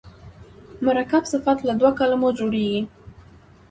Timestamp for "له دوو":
1.67-1.91